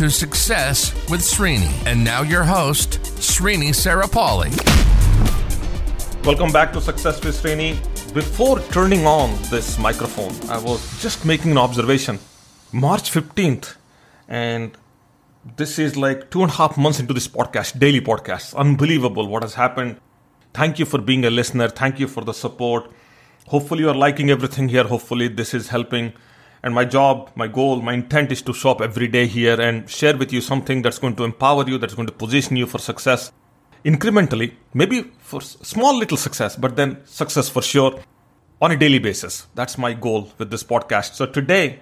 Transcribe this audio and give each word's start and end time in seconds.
to 0.00 0.08
Success 0.08 0.94
with 1.10 1.20
Srini. 1.20 1.70
And 1.84 2.02
now 2.02 2.22
your 2.22 2.42
host, 2.42 3.02
Srini 3.20 3.68
Sarapalli. 3.68 4.50
Welcome 6.24 6.50
back 6.50 6.72
to 6.72 6.80
Success 6.80 7.22
with 7.22 7.34
Srini. 7.38 7.74
Before 8.14 8.60
turning 8.72 9.04
on 9.04 9.28
this 9.50 9.78
microphone, 9.78 10.32
I 10.48 10.56
was 10.56 10.80
just 11.02 11.26
making 11.26 11.50
an 11.50 11.58
observation. 11.58 12.18
March 12.72 13.10
15th, 13.10 13.76
and 14.26 14.74
this 15.58 15.78
is 15.78 15.98
like 15.98 16.30
two 16.30 16.44
and 16.44 16.50
a 16.50 16.54
half 16.54 16.78
months 16.78 16.98
into 16.98 17.12
this 17.12 17.28
podcast, 17.28 17.78
daily 17.78 18.00
podcast. 18.00 18.54
Unbelievable 18.54 19.28
what 19.28 19.42
has 19.42 19.52
happened. 19.52 20.00
Thank 20.54 20.78
you 20.78 20.86
for 20.86 20.98
being 20.98 21.26
a 21.26 21.30
listener. 21.30 21.68
Thank 21.68 22.00
you 22.00 22.08
for 22.08 22.24
the 22.24 22.32
support. 22.32 22.90
Hopefully, 23.48 23.82
you 23.82 23.90
are 23.90 23.94
liking 23.94 24.30
everything 24.30 24.70
here. 24.70 24.84
Hopefully, 24.84 25.28
this 25.28 25.52
is 25.52 25.68
helping. 25.68 26.14
And 26.62 26.74
my 26.74 26.84
job, 26.84 27.30
my 27.34 27.48
goal, 27.48 27.80
my 27.80 27.94
intent 27.94 28.32
is 28.32 28.42
to 28.42 28.52
show 28.52 28.70
up 28.70 28.80
every 28.80 29.08
day 29.08 29.26
here 29.26 29.60
and 29.60 29.88
share 29.88 30.16
with 30.16 30.32
you 30.32 30.40
something 30.40 30.82
that's 30.82 30.98
going 30.98 31.16
to 31.16 31.24
empower 31.24 31.66
you, 31.68 31.78
that's 31.78 31.94
going 31.94 32.06
to 32.06 32.12
position 32.12 32.56
you 32.56 32.66
for 32.66 32.78
success 32.78 33.32
incrementally, 33.84 34.52
maybe 34.74 35.10
for 35.18 35.40
small 35.40 35.96
little 35.96 36.16
success, 36.16 36.56
but 36.56 36.76
then 36.76 36.98
success 37.06 37.48
for 37.48 37.62
sure 37.62 37.98
on 38.60 38.70
a 38.70 38.76
daily 38.76 38.98
basis. 38.98 39.46
That's 39.54 39.78
my 39.78 39.94
goal 39.94 40.32
with 40.38 40.50
this 40.50 40.62
podcast. 40.62 41.14
So 41.14 41.26
today, 41.26 41.80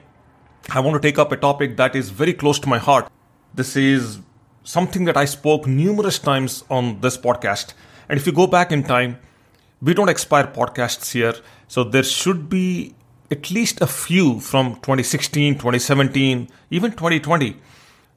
I 0.71 0.81
want 0.81 1.01
to 1.01 1.07
take 1.07 1.19
up 1.19 1.33
a 1.33 1.37
topic 1.37 1.77
that 1.77 1.97
is 1.97 2.11
very 2.11 2.33
close 2.33 2.59
to 2.61 2.69
my 2.69 2.79
heart. 2.79 3.11
This 3.55 3.77
is 3.77 4.21
something 4.63 5.05
that 5.07 5.17
I 5.17 5.25
spoke 5.25 5.67
numerous 5.67 6.19
times 6.19 6.65
on 6.71 7.01
this 7.01 7.17
podcast. 7.17 7.73
And 8.09 8.19
if 8.19 8.27
you 8.27 8.33
go 8.33 8.47
back 8.47 8.71
in 8.71 8.85
time, 8.85 9.19
we 9.81 9.95
don't 9.95 10.09
expire 10.09 10.47
podcasts 10.47 11.13
here. 11.13 11.35
So 11.69 11.85
there 11.85 12.03
should 12.03 12.49
be 12.49 12.95
at 13.31 13.51
least 13.51 13.81
a 13.81 13.87
few 13.87 14.41
from 14.41 14.75
2016, 14.77 15.55
2017, 15.55 16.49
even 16.71 16.91
2020 16.93 17.57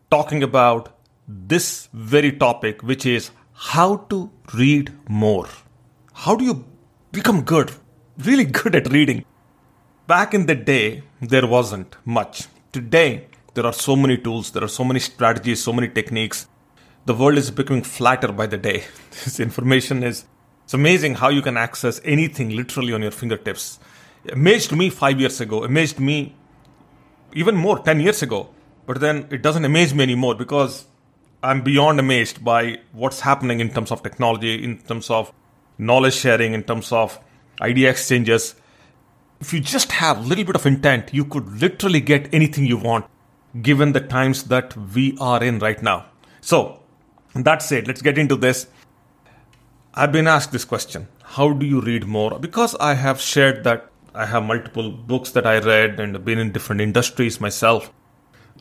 talking 0.09 0.43
about 0.43 0.97
this 1.27 1.89
very 1.93 2.31
topic, 2.31 2.81
which 2.83 3.05
is 3.05 3.31
how 3.53 3.97
to 4.09 4.31
read 4.53 4.91
more. 5.07 5.47
How 6.13 6.35
do 6.35 6.43
you 6.45 6.65
become 7.11 7.43
good, 7.43 7.71
really 8.17 8.45
good 8.45 8.75
at 8.75 8.91
reading? 8.91 9.25
Back 10.07 10.33
in 10.33 10.45
the 10.45 10.55
day, 10.55 11.03
there 11.21 11.47
wasn't 11.47 11.95
much. 12.05 12.47
Today, 12.71 13.27
there 13.53 13.65
are 13.65 13.73
so 13.73 13.95
many 13.95 14.17
tools, 14.17 14.51
there 14.51 14.63
are 14.63 14.75
so 14.79 14.83
many 14.83 14.99
strategies, 14.99 15.63
so 15.63 15.73
many 15.73 15.89
techniques. 15.89 16.47
The 17.05 17.13
world 17.13 17.37
is 17.37 17.51
becoming 17.51 17.83
flatter 17.83 18.31
by 18.31 18.47
the 18.47 18.57
day. 18.57 18.83
This 19.23 19.39
information 19.39 20.03
is 20.03 20.25
it's 20.63 20.73
amazing 20.73 21.15
how 21.15 21.29
you 21.29 21.41
can 21.41 21.57
access 21.57 21.99
anything 22.05 22.49
literally 22.49 22.93
on 22.93 23.01
your 23.01 23.11
fingertips. 23.11 23.79
Amazed 24.30 24.72
me 24.72 24.89
five 24.89 25.19
years 25.19 25.41
ago, 25.41 25.64
amazed 25.64 26.00
me 26.00 26.36
even 27.33 27.55
more 27.55 27.80
10 27.80 28.00
years 28.00 28.22
ago. 28.22 28.50
But 28.86 29.00
then 29.00 29.28
it 29.31 29.41
doesn't 29.41 29.66
amaze 29.66 29.94
me 29.94 30.03
anymore 30.03 30.36
because 30.36 30.86
I'm 31.44 31.61
beyond 31.61 32.00
amazed 32.00 32.44
by 32.44 32.80
what's 32.91 33.22
happening 33.22 33.59
in 33.59 33.69
terms 33.69 33.91
of 33.91 34.03
technology, 34.03 34.63
in 34.63 34.80
terms 34.80 35.09
of 35.09 35.31
knowledge 35.78 36.13
sharing, 36.13 36.53
in 36.53 36.63
terms 36.63 36.91
of 36.91 37.19
idea 37.61 37.89
exchanges. 37.89 38.55
If 39.39 39.53
you 39.53 39.59
just 39.59 39.91
have 39.94 40.19
a 40.19 40.22
little 40.22 40.44
bit 40.44 40.56
of 40.56 40.66
intent, 40.66 41.13
you 41.13 41.25
could 41.25 41.47
literally 41.59 42.00
get 42.00 42.31
anything 42.34 42.66
you 42.66 42.78
want 42.78 43.06
given 43.62 43.94
the 43.94 44.01
times 44.01 44.44
that 44.45 44.75
we 44.78 45.18
are 45.19 45.44
in 45.44 45.59
right 45.59 45.81
now. 45.81 46.06
So, 46.41 46.81
that's 47.34 47.72
it. 47.72 47.88
Let's 47.88 48.01
get 48.01 48.18
into 48.18 48.35
this. 48.35 48.68
I've 49.94 50.12
been 50.12 50.28
asked 50.28 50.51
this 50.51 50.66
question 50.66 51.07
How 51.24 51.53
do 51.53 51.66
you 51.66 51.81
read 51.81 52.06
more? 52.06 52.40
Because 52.40 52.75
I 52.75 52.94
have 52.94 53.19
shared 53.19 53.63
that 53.63 53.91
I 54.13 54.25
have 54.25 54.44
multiple 54.44 54.91
books 54.91 55.31
that 55.31 55.47
I 55.47 55.59
read 55.59 55.99
and 55.99 56.23
been 56.25 56.38
in 56.38 56.51
different 56.51 56.81
industries 56.81 57.39
myself. 57.39 57.91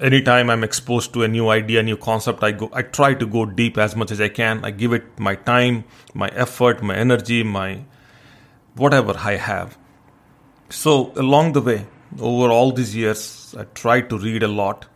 Anytime 0.00 0.48
I'm 0.48 0.62
exposed 0.62 1.12
to 1.14 1.24
a 1.24 1.28
new 1.28 1.48
idea, 1.48 1.82
new 1.82 1.96
concept, 1.96 2.44
I 2.44 2.52
go 2.52 2.70
I 2.72 2.82
try 2.82 3.14
to 3.14 3.26
go 3.26 3.44
deep 3.44 3.76
as 3.76 3.96
much 3.96 4.12
as 4.12 4.20
I 4.20 4.28
can. 4.28 4.64
I 4.64 4.70
give 4.70 4.92
it 4.92 5.18
my 5.18 5.34
time, 5.34 5.84
my 6.14 6.28
effort, 6.28 6.82
my 6.82 6.94
energy, 6.94 7.42
my 7.42 7.84
whatever 8.76 9.14
I 9.18 9.36
have. 9.36 9.76
So 10.68 11.12
along 11.16 11.52
the 11.52 11.60
way, 11.60 11.86
over 12.20 12.48
all 12.48 12.72
these 12.72 12.94
years, 12.94 13.54
I 13.58 13.64
tried 13.64 14.08
to 14.10 14.18
read 14.18 14.44
a 14.44 14.48
lot. 14.48 14.86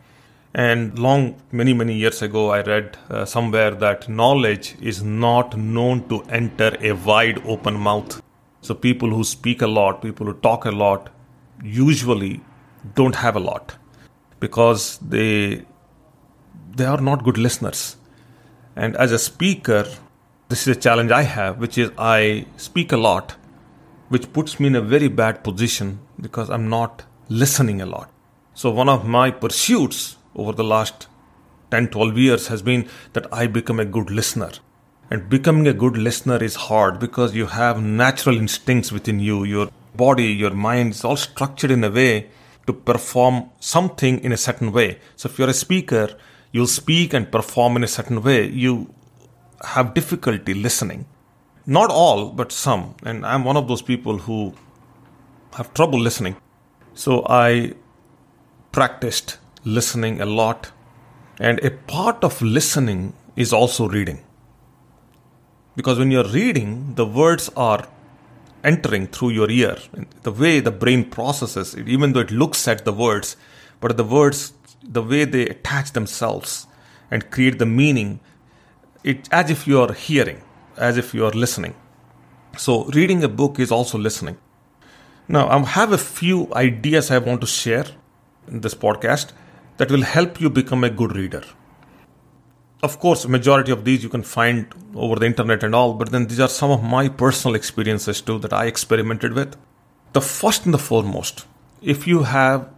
And 0.53 0.97
long, 0.97 1.35
many, 1.51 1.73
many 1.73 1.95
years 1.95 2.21
ago, 2.21 2.49
I 2.49 2.61
read 2.61 2.97
uh, 3.09 3.25
somewhere 3.25 3.71
that 3.71 4.07
knowledge 4.07 4.77
is 4.81 5.03
not 5.03 5.57
known 5.57 6.07
to 6.07 6.23
enter 6.29 6.77
a 6.79 6.93
wide 6.93 7.41
open 7.45 7.77
mouth. 7.77 8.21
So 8.65 8.73
people 8.73 9.11
who 9.11 9.23
speak 9.23 9.61
a 9.61 9.67
lot, 9.67 10.01
people 10.01 10.25
who 10.25 10.33
talk 10.33 10.65
a 10.65 10.71
lot, 10.71 11.09
usually 11.63 12.41
don't 12.95 13.15
have 13.15 13.35
a 13.35 13.39
lot 13.39 13.75
because 14.39 14.97
they 14.97 15.65
they 16.75 16.85
are 16.85 16.99
not 16.99 17.23
good 17.23 17.37
listeners. 17.37 17.97
And 18.75 18.97
as 18.97 19.11
a 19.11 19.19
speaker, 19.19 19.85
this 20.49 20.67
is 20.67 20.77
a 20.77 20.79
challenge 20.79 21.11
I 21.11 21.21
have, 21.21 21.59
which 21.59 21.77
is 21.77 21.91
I 21.97 22.47
speak 22.57 22.91
a 22.91 22.97
lot, 22.97 23.35
which 24.09 24.33
puts 24.33 24.59
me 24.59 24.67
in 24.67 24.75
a 24.75 24.81
very 24.81 25.09
bad 25.09 25.43
position 25.43 25.99
because 26.19 26.49
I'm 26.49 26.67
not 26.67 27.03
listening 27.29 27.81
a 27.81 27.85
lot. 27.85 28.09
So, 28.55 28.71
one 28.71 28.89
of 28.89 29.07
my 29.07 29.29
pursuits 29.29 30.17
over 30.35 30.53
the 30.53 30.63
last 30.63 31.07
10 31.69 31.89
12 31.89 32.17
years 32.17 32.47
has 32.47 32.63
been 32.63 32.89
that 33.13 33.31
I 33.31 33.45
become 33.45 33.79
a 33.79 33.85
good 33.85 34.09
listener. 34.09 34.51
And 35.11 35.29
becoming 35.29 35.67
a 35.67 35.73
good 35.73 35.97
listener 35.97 36.43
is 36.43 36.55
hard 36.55 36.99
because 36.99 37.35
you 37.35 37.45
have 37.45 37.81
natural 37.81 38.37
instincts 38.37 38.91
within 38.91 39.19
you. 39.19 39.43
Your 39.43 39.69
body, 39.95 40.25
your 40.25 40.51
mind 40.51 40.91
is 40.91 41.03
all 41.03 41.15
structured 41.15 41.71
in 41.71 41.83
a 41.83 41.91
way 41.91 42.29
to 42.65 42.73
perform 42.73 43.49
something 43.59 44.23
in 44.23 44.31
a 44.31 44.37
certain 44.37 44.71
way. 44.71 44.99
So, 45.15 45.29
if 45.29 45.37
you're 45.37 45.49
a 45.49 45.53
speaker, 45.53 46.17
you'll 46.51 46.67
speak 46.67 47.13
and 47.13 47.31
perform 47.31 47.75
in 47.77 47.83
a 47.83 47.87
certain 47.87 48.23
way. 48.23 48.47
You 48.49 48.93
have 49.63 49.93
difficulty 49.93 50.53
listening. 50.53 51.05
Not 51.65 51.89
all, 51.89 52.29
but 52.29 52.51
some. 52.51 52.95
And 53.03 53.25
I'm 53.25 53.43
one 53.43 53.57
of 53.57 53.67
those 53.67 53.81
people 53.81 54.19
who 54.19 54.53
have 55.55 55.73
trouble 55.73 55.99
listening. 55.99 56.35
So 56.93 57.25
I 57.27 57.73
practiced 58.71 59.37
listening 59.63 60.21
a 60.21 60.25
lot. 60.25 60.71
And 61.39 61.59
a 61.63 61.71
part 61.71 62.23
of 62.23 62.41
listening 62.41 63.13
is 63.35 63.51
also 63.51 63.87
reading. 63.87 64.24
Because 65.75 65.99
when 65.99 66.11
you're 66.11 66.27
reading, 66.27 66.95
the 66.95 67.05
words 67.05 67.49
are 67.55 67.87
entering 68.63 69.07
through 69.07 69.29
your 69.29 69.49
ear. 69.49 69.77
The 70.23 70.31
way 70.31 70.59
the 70.59 70.71
brain 70.71 71.09
processes 71.09 71.75
it, 71.75 71.87
even 71.87 72.13
though 72.13 72.21
it 72.21 72.31
looks 72.31 72.67
at 72.67 72.85
the 72.85 72.93
words, 72.93 73.37
but 73.79 73.97
the 73.97 74.03
words, 74.03 74.53
the 74.83 75.03
way 75.03 75.25
they 75.25 75.47
attach 75.47 75.91
themselves 75.91 76.67
and 77.11 77.29
create 77.29 77.59
the 77.59 77.65
meaning, 77.65 78.19
it 79.03 79.29
as 79.31 79.51
if 79.51 79.67
you 79.67 79.79
are 79.81 79.93
hearing, 79.93 80.41
as 80.77 80.97
if 80.97 81.13
you 81.13 81.25
are 81.25 81.31
listening. 81.31 81.75
So 82.57 82.85
reading 82.85 83.23
a 83.23 83.29
book 83.29 83.59
is 83.59 83.71
also 83.71 83.97
listening. 83.97 84.37
Now, 85.27 85.47
I 85.49 85.59
have 85.59 85.91
a 85.91 85.97
few 85.97 86.53
ideas 86.53 87.11
I 87.11 87.17
want 87.17 87.41
to 87.41 87.47
share 87.47 87.85
in 88.47 88.61
this 88.61 88.75
podcast 88.75 89.31
that 89.77 89.91
will 89.91 90.03
help 90.03 90.39
you 90.39 90.49
become 90.49 90.83
a 90.83 90.89
good 90.89 91.15
reader. 91.15 91.43
Of 92.85 92.99
course, 92.99 93.27
majority 93.27 93.71
of 93.71 93.83
these 93.83 94.03
you 94.03 94.09
can 94.09 94.21
find 94.21 94.73
over 94.93 95.15
the 95.15 95.25
internet 95.25 95.63
and 95.63 95.73
all, 95.73 95.93
but 95.95 96.11
then 96.11 96.27
these 96.27 96.39
are 96.39 96.47
some 96.47 96.69
of 96.69 96.83
my 96.83 97.09
personal 97.09 97.55
experiences 97.55 98.21
too 98.21 98.37
that 98.39 98.53
I 98.53 98.65
experimented 98.65 99.33
with. 99.33 99.55
The 100.13 100.21
first 100.21 100.65
and 100.65 100.73
the 100.73 100.83
foremost, 100.89 101.45
if 101.81 102.05
you 102.05 102.23
have 102.23 102.69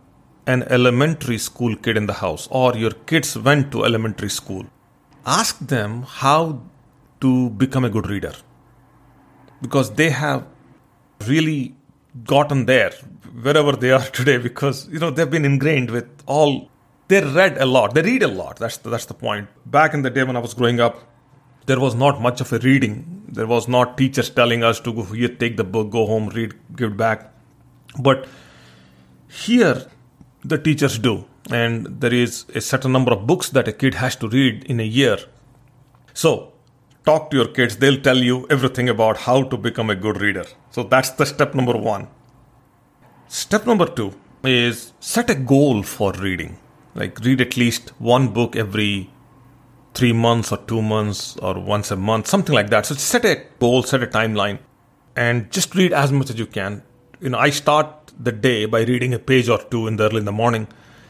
an 0.46 0.64
elementary 0.78 1.38
school 1.38 1.76
kid 1.76 1.98
in 1.98 2.06
the 2.06 2.14
house 2.14 2.48
or 2.50 2.78
your 2.78 2.92
kids 3.12 3.38
went 3.38 3.70
to 3.74 3.84
elementary 3.84 4.30
school, 4.30 4.66
ask 5.26 5.60
them 5.60 6.04
how 6.04 6.62
to 7.20 7.50
become 7.50 7.84
a 7.84 7.90
good 7.90 8.10
reader 8.10 8.34
because 9.62 9.94
they 9.96 10.10
have 10.10 10.48
really 11.28 11.76
gotten 12.24 12.66
there 12.66 12.94
wherever 13.44 13.74
they 13.74 13.92
are 13.92 14.08
today 14.22 14.38
because 14.38 14.88
you 14.88 15.00
know 15.00 15.12
they've 15.12 15.36
been 15.38 15.52
ingrained 15.54 15.92
with 15.92 16.10
all 16.26 16.72
they 17.07 17.21
read 17.21 17.57
a 17.57 17.65
lot. 17.65 17.94
They 17.94 18.01
read 18.01 18.24
a 18.24 18.27
lot. 18.27 18.57
That's 18.57 18.77
the, 18.77 18.89
that's 18.89 19.06
the 19.06 19.13
point. 19.13 19.48
Back 19.65 19.94
in 19.94 20.01
the 20.01 20.09
day 20.09 20.24
when 20.24 20.36
i 20.36 20.39
was 20.39 20.54
growing 20.54 20.80
up 20.80 21.04
there 21.68 21.80
was 21.81 21.95
not 21.95 22.21
much 22.21 22.42
of 22.42 22.51
a 22.54 22.59
reading. 22.59 23.24
There 23.27 23.45
was 23.45 23.68
not 23.68 23.98
teachers 23.98 24.30
telling 24.30 24.63
us 24.63 24.80
to 24.81 24.94
go 24.94 25.04
here 25.04 25.27
take 25.27 25.57
the 25.57 25.65
book 25.65 25.89
go 25.92 26.06
home 26.07 26.30
read 26.30 26.54
give 26.75 26.92
it 26.94 26.98
back. 26.98 27.31
But 28.00 28.27
here 29.27 29.88
the 30.44 30.57
teachers 30.57 30.98
do. 30.98 31.25
And 31.51 31.88
there 32.01 32.13
is 32.13 32.45
a 32.56 32.62
certain 32.62 32.94
number 32.94 33.12
of 33.13 33.27
books 33.27 33.50
that 33.50 33.68
a 33.68 33.74
kid 33.74 33.95
has 33.95 34.15
to 34.18 34.30
read 34.30 34.63
in 34.63 34.80
a 34.80 34.89
year. 35.00 35.18
So 36.13 36.54
talk 37.06 37.30
to 37.31 37.38
your 37.38 37.48
kids, 37.48 37.77
they'll 37.77 38.01
tell 38.01 38.18
you 38.18 38.48
everything 38.50 38.88
about 38.89 39.18
how 39.18 39.44
to 39.44 39.57
become 39.57 39.89
a 39.89 39.95
good 39.95 40.21
reader. 40.21 40.45
So 40.71 40.83
that's 40.83 41.12
the 41.12 41.25
step 41.25 41.54
number 41.54 41.77
one. 41.77 42.07
Step 43.27 43.65
number 43.65 43.88
two 43.88 44.13
is 44.44 44.94
set 45.01 45.30
a 45.30 45.36
goal 45.36 45.83
for 45.83 46.13
reading. 46.13 46.57
Like 46.98 47.20
read 47.20 47.42
at 47.42 47.56
least 47.56 47.90
one 48.00 48.30
book 48.30 48.56
every 48.56 49.12
three 49.94 50.14
months 50.14 50.52
or 50.52 50.58
two 50.58 50.82
months 50.82 51.38
or 51.38 51.60
once 51.60 51.92
a 51.92 51.96
month, 51.96 52.28
something 52.28 52.56
like 52.56 52.72
that. 52.72 52.88
So 52.88 52.96
set 52.96 53.24
a 53.24 53.44
goal, 53.60 53.84
set 53.84 54.02
a 54.02 54.08
timeline, 54.08 54.60
and 55.16 55.52
just 55.52 55.76
read 55.76 55.94
as 55.94 56.12
much 56.12 56.32
as 56.32 56.40
you 56.40 56.48
can. 56.48 56.82
You 57.20 57.30
know, 57.30 57.38
I 57.38 57.52
start 57.52 58.12
the 58.20 58.32
day 58.32 58.66
by 58.66 58.82
reading 58.82 59.14
a 59.14 59.20
page 59.20 59.48
or 59.48 59.60
two 59.60 59.86
in 59.88 59.98
the 59.98 60.06
early 60.06 60.18
in 60.18 60.26
the 60.26 60.32
morning. 60.32 60.68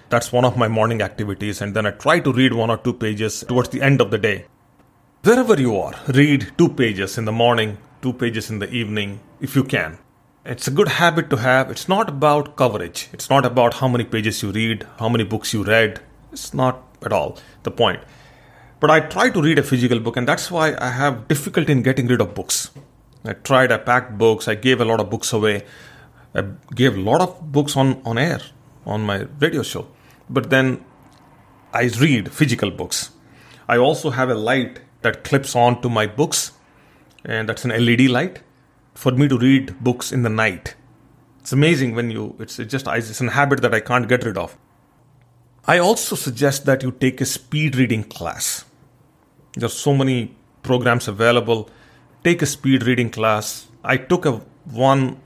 That's 0.09 0.31
one 0.31 0.45
of 0.45 0.57
my 0.57 0.67
morning 0.67 1.01
activities, 1.01 1.61
and 1.61 1.73
then 1.73 1.85
I 1.85 1.91
try 1.91 2.19
to 2.19 2.33
read 2.33 2.53
one 2.53 2.69
or 2.69 2.77
two 2.77 2.93
pages 2.93 3.43
towards 3.47 3.69
the 3.69 3.81
end 3.81 4.01
of 4.01 4.11
the 4.11 4.17
day. 4.17 4.45
Wherever 5.23 5.59
you 5.59 5.77
are, 5.79 5.93
read 6.09 6.51
two 6.57 6.69
pages 6.69 7.17
in 7.17 7.25
the 7.25 7.31
morning, 7.31 7.77
two 8.01 8.13
pages 8.13 8.49
in 8.49 8.59
the 8.59 8.69
evening, 8.71 9.19
if 9.41 9.55
you 9.55 9.63
can. 9.63 9.97
It's 10.51 10.65
a 10.65 10.71
good 10.71 10.87
habit 10.87 11.29
to 11.31 11.35
have. 11.35 11.69
It's 11.69 11.89
not 11.89 12.07
about 12.07 12.55
coverage. 12.55 13.09
It's 13.11 13.29
not 13.29 13.45
about 13.45 13.73
how 13.73 13.89
many 13.89 14.05
pages 14.05 14.41
you 14.41 14.51
read, 14.51 14.87
how 14.97 15.09
many 15.09 15.25
books 15.25 15.53
you 15.53 15.61
read. 15.61 15.99
It's 16.31 16.53
not 16.53 16.83
at 17.03 17.11
all 17.11 17.37
the 17.63 17.71
point. 17.71 17.99
But 18.79 18.89
I 18.89 19.01
try 19.01 19.29
to 19.29 19.41
read 19.41 19.59
a 19.59 19.63
physical 19.63 19.99
book, 19.99 20.15
and 20.15 20.25
that's 20.25 20.49
why 20.49 20.73
I 20.79 20.91
have 20.91 21.27
difficulty 21.27 21.73
in 21.73 21.81
getting 21.81 22.07
rid 22.07 22.21
of 22.21 22.33
books. 22.33 22.71
I 23.25 23.33
tried, 23.33 23.73
I 23.73 23.77
packed 23.77 24.17
books, 24.17 24.47
I 24.47 24.55
gave 24.55 24.79
a 24.79 24.85
lot 24.85 25.01
of 25.01 25.09
books 25.09 25.33
away. 25.33 25.65
I 26.33 26.45
gave 26.73 26.95
a 26.95 27.01
lot 27.01 27.19
of 27.19 27.51
books 27.51 27.75
on, 27.75 28.01
on 28.05 28.17
air 28.17 28.39
on 28.85 29.01
my 29.01 29.27
radio 29.41 29.63
show. 29.63 29.85
But 30.29 30.49
then 30.49 30.85
I 31.73 31.91
read 31.99 32.31
physical 32.31 32.71
books. 32.71 33.09
I 33.67 33.75
also 33.75 34.11
have 34.11 34.29
a 34.29 34.35
light 34.35 34.79
that 35.01 35.25
clips 35.25 35.57
on 35.57 35.81
to 35.81 35.89
my 35.89 36.07
books, 36.07 36.53
and 37.25 37.49
that's 37.49 37.65
an 37.65 37.71
LED 37.71 38.09
light 38.09 38.43
for 38.97 39.11
me 39.11 39.27
to 39.27 39.37
read 39.37 39.79
books 39.79 40.11
in 40.11 40.23
the 40.23 40.29
night. 40.29 40.73
It's 41.41 41.53
amazing 41.53 41.93
when 41.93 42.09
you, 42.09 42.35
it's 42.39 42.57
just, 42.57 42.87
it's 42.87 43.21
a 43.21 43.29
habit 43.29 43.61
that 43.61 43.73
I 43.73 43.79
can't 43.79 44.09
get 44.09 44.23
rid 44.25 44.37
of. 44.37 44.57
I 45.65 45.77
also 45.77 46.15
suggest 46.15 46.65
that 46.65 46.81
you 46.81 46.91
take 46.91 47.21
a 47.21 47.25
speed 47.25 47.75
reading 47.75 48.03
class. 48.03 48.65
There's 49.53 49.73
so 49.73 49.93
many 49.93 50.35
programs 50.63 51.07
available. 51.07 51.69
Take 52.23 52.41
a 52.41 52.47
speed 52.47 52.87
reading 52.87 53.11
class. 53.11 53.67
I 53.83 53.97
took 53.97 54.25
a 54.25 54.41
one 54.65 55.21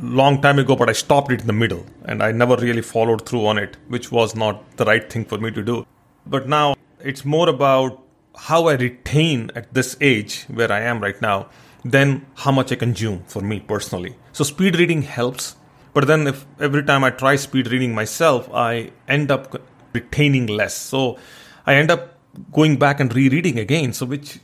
long 0.00 0.40
time 0.40 0.60
ago, 0.60 0.76
but 0.76 0.88
I 0.88 0.92
stopped 0.92 1.32
it 1.32 1.40
in 1.40 1.48
the 1.48 1.52
middle 1.52 1.84
and 2.04 2.22
I 2.22 2.30
never 2.30 2.54
really 2.56 2.82
followed 2.82 3.26
through 3.28 3.46
on 3.46 3.58
it, 3.58 3.76
which 3.88 4.12
was 4.12 4.36
not 4.36 4.76
the 4.76 4.84
right 4.84 5.12
thing 5.12 5.24
for 5.24 5.38
me 5.38 5.50
to 5.50 5.64
do. 5.64 5.84
But 6.26 6.48
now 6.48 6.76
it's 7.00 7.24
more 7.24 7.48
about 7.48 8.00
how 8.36 8.68
I 8.68 8.74
retain 8.74 9.50
at 9.56 9.74
this 9.74 9.96
age 10.00 10.44
where 10.44 10.70
I 10.70 10.82
am 10.82 11.00
right 11.00 11.20
now 11.20 11.48
than 11.90 12.26
how 12.34 12.52
much 12.52 12.72
I 12.72 12.76
consume 12.76 13.22
for 13.26 13.40
me 13.40 13.60
personally. 13.60 14.16
So 14.32 14.44
speed 14.44 14.76
reading 14.76 15.02
helps, 15.02 15.56
but 15.94 16.06
then 16.06 16.26
if 16.26 16.44
every 16.60 16.82
time 16.82 17.04
I 17.04 17.10
try 17.10 17.36
speed 17.36 17.70
reading 17.70 17.94
myself, 17.94 18.48
I 18.52 18.90
end 19.08 19.30
up 19.30 19.60
retaining 19.92 20.46
less. 20.46 20.74
So 20.74 21.18
I 21.66 21.74
end 21.74 21.90
up 21.90 22.18
going 22.52 22.76
back 22.76 23.00
and 23.00 23.14
rereading 23.14 23.58
again, 23.58 23.92
so 23.92 24.06
which 24.06 24.40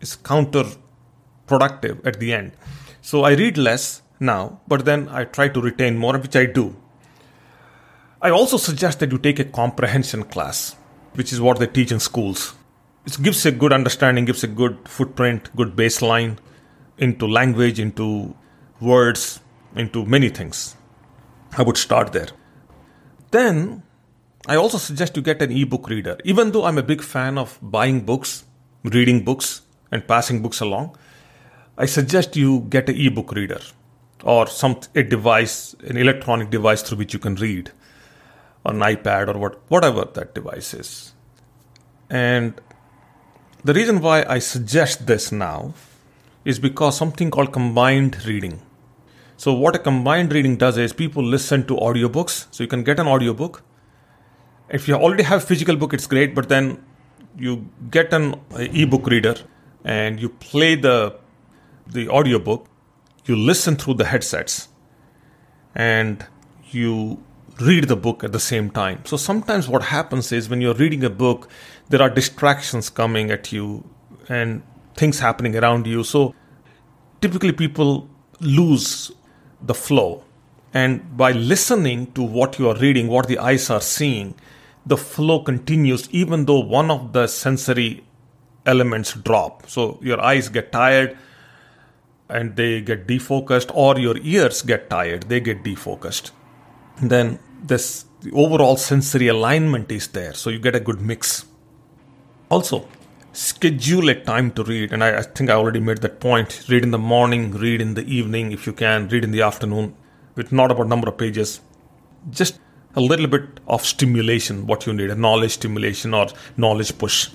is 0.00 0.16
counterproductive 0.16 2.04
at 2.06 2.20
the 2.20 2.32
end. 2.32 2.52
So 3.00 3.24
I 3.24 3.32
read 3.32 3.58
less 3.58 4.02
now, 4.20 4.60
but 4.68 4.84
then 4.84 5.08
I 5.08 5.24
try 5.24 5.48
to 5.48 5.60
retain 5.60 5.98
more, 5.98 6.18
which 6.18 6.36
I 6.36 6.46
do. 6.46 6.76
I 8.20 8.30
also 8.30 8.56
suggest 8.56 9.00
that 9.00 9.10
you 9.10 9.18
take 9.18 9.40
a 9.40 9.44
comprehension 9.44 10.22
class, 10.24 10.76
which 11.14 11.32
is 11.32 11.40
what 11.40 11.58
they 11.58 11.66
teach 11.66 11.90
in 11.90 11.98
schools. 11.98 12.54
It 13.04 13.20
gives 13.20 13.44
a 13.44 13.50
good 13.50 13.72
understanding, 13.72 14.26
gives 14.26 14.44
a 14.44 14.46
good 14.46 14.78
footprint, 14.86 15.50
good 15.56 15.74
baseline 15.74 16.38
into 16.98 17.26
language, 17.26 17.80
into 17.80 18.34
words, 18.80 19.40
into 19.74 20.04
many 20.04 20.28
things. 20.28 20.76
I 21.56 21.62
would 21.62 21.76
start 21.76 22.12
there. 22.12 22.28
Then 23.30 23.82
I 24.46 24.56
also 24.56 24.78
suggest 24.78 25.16
you 25.16 25.22
get 25.22 25.40
an 25.42 25.52
ebook 25.52 25.88
reader. 25.88 26.18
Even 26.24 26.52
though 26.52 26.64
I'm 26.64 26.78
a 26.78 26.82
big 26.82 27.02
fan 27.02 27.38
of 27.38 27.58
buying 27.62 28.00
books, 28.00 28.44
reading 28.84 29.24
books, 29.24 29.62
and 29.90 30.06
passing 30.08 30.42
books 30.42 30.60
along, 30.60 30.96
I 31.76 31.86
suggest 31.86 32.36
you 32.36 32.66
get 32.68 32.88
an 32.88 32.96
ebook 32.96 33.32
reader 33.32 33.60
or 34.24 34.46
some 34.46 34.80
a 34.94 35.02
device, 35.02 35.74
an 35.84 35.96
electronic 35.96 36.50
device 36.50 36.82
through 36.82 36.98
which 36.98 37.12
you 37.12 37.18
can 37.18 37.34
read, 37.36 37.70
an 38.64 38.78
iPad 38.78 39.34
or 39.34 39.38
what, 39.38 39.60
whatever 39.68 40.04
that 40.04 40.34
device 40.34 40.74
is. 40.74 41.12
And 42.10 42.60
the 43.64 43.74
reason 43.74 44.00
why 44.00 44.24
I 44.28 44.38
suggest 44.38 45.06
this 45.06 45.32
now 45.32 45.74
is 46.44 46.58
because 46.58 46.96
something 46.96 47.30
called 47.30 47.52
combined 47.52 48.24
reading. 48.26 48.60
So 49.36 49.52
what 49.52 49.74
a 49.74 49.78
combined 49.78 50.32
reading 50.32 50.56
does 50.56 50.76
is 50.78 50.92
people 50.92 51.22
listen 51.24 51.66
to 51.66 51.76
audiobooks. 51.76 52.46
So 52.50 52.62
you 52.62 52.68
can 52.68 52.84
get 52.84 53.00
an 53.00 53.08
audiobook. 53.08 53.62
If 54.68 54.88
you 54.88 54.94
already 54.94 55.24
have 55.24 55.44
physical 55.44 55.76
book, 55.76 55.92
it's 55.92 56.06
great, 56.06 56.34
but 56.34 56.48
then 56.48 56.84
you 57.36 57.68
get 57.90 58.12
an 58.12 58.40
ebook 58.52 59.06
reader 59.06 59.36
and 59.84 60.20
you 60.20 60.28
play 60.28 60.74
the 60.74 61.18
the 61.86 62.08
audiobook, 62.08 62.66
you 63.24 63.36
listen 63.36 63.76
through 63.76 63.94
the 63.94 64.04
headsets 64.04 64.68
and 65.74 66.24
you 66.70 67.22
read 67.60 67.84
the 67.84 67.96
book 67.96 68.24
at 68.24 68.32
the 68.32 68.40
same 68.40 68.70
time. 68.70 69.04
So 69.04 69.16
sometimes 69.16 69.68
what 69.68 69.82
happens 69.82 70.32
is 70.32 70.48
when 70.48 70.60
you're 70.60 70.74
reading 70.74 71.04
a 71.04 71.10
book, 71.10 71.48
there 71.88 72.00
are 72.00 72.10
distractions 72.10 72.88
coming 72.88 73.30
at 73.30 73.52
you 73.52 73.88
and 74.28 74.62
things 74.96 75.18
happening 75.18 75.56
around 75.56 75.86
you. 75.86 76.04
So 76.04 76.34
typically 77.20 77.52
people 77.52 78.08
lose 78.40 79.12
the 79.60 79.74
flow. 79.74 80.24
And 80.74 81.16
by 81.16 81.32
listening 81.32 82.12
to 82.12 82.22
what 82.22 82.58
you 82.58 82.68
are 82.68 82.76
reading, 82.76 83.08
what 83.08 83.28
the 83.28 83.38
eyes 83.38 83.68
are 83.70 83.80
seeing, 83.80 84.34
the 84.86 84.96
flow 84.96 85.40
continues 85.40 86.08
even 86.10 86.46
though 86.46 86.60
one 86.60 86.90
of 86.90 87.12
the 87.12 87.26
sensory 87.26 88.04
elements 88.66 89.14
drop. 89.14 89.68
So 89.68 89.98
your 90.02 90.20
eyes 90.20 90.48
get 90.48 90.72
tired 90.72 91.16
and 92.28 92.56
they 92.56 92.80
get 92.80 93.06
defocused, 93.06 93.70
or 93.74 93.98
your 93.98 94.16
ears 94.18 94.62
get 94.62 94.88
tired, 94.88 95.24
they 95.24 95.40
get 95.40 95.62
defocused. 95.62 96.30
Then 97.02 97.38
this 97.62 98.06
the 98.22 98.30
overall 98.32 98.76
sensory 98.76 99.28
alignment 99.28 99.90
is 99.90 100.08
there, 100.08 100.32
so 100.32 100.48
you 100.48 100.58
get 100.58 100.74
a 100.74 100.80
good 100.80 101.00
mix. 101.00 101.44
Also, 102.48 102.88
schedule 103.32 104.10
a 104.10 104.14
time 104.14 104.50
to 104.52 104.62
read 104.62 104.92
and 104.92 105.02
I, 105.02 105.18
I, 105.18 105.22
think 105.22 105.48
i 105.48 105.54
already 105.54 105.80
made 105.80 105.98
that 105.98 106.20
point. 106.20 106.64
Read 106.68 106.82
in 106.82 106.90
the 106.90 106.98
morning 106.98 107.50
read 107.52 107.80
in 107.80 107.94
the 107.94 108.04
evening 108.04 108.52
if 108.52 108.66
you 108.66 108.72
can 108.72 109.08
read 109.08 109.24
in 109.24 109.30
the 109.30 109.42
afternoon 109.42 109.94
with 110.34 110.52
not 110.52 110.70
about 110.70 110.88
number 110.88 111.08
of 111.08 111.16
pages 111.16 111.60
just 112.30 112.58
a 112.94 113.00
little 113.00 113.26
bit 113.26 113.60
of 113.66 113.84
stimulation 113.86 114.66
what 114.66 114.86
you 114.86 114.92
need 114.92 115.10
a 115.10 115.14
knowledge 115.14 115.52
stimulation 115.52 116.12
or 116.12 116.28
knowledge 116.56 116.96
push. 116.98 117.30